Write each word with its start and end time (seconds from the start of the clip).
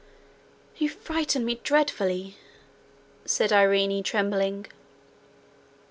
'You 0.77 0.89
frighten 0.89 1.45
me 1.45 1.59
dreadfully,' 1.63 2.35
said 3.23 3.53
Irene, 3.53 4.01
trembling. 4.01 4.65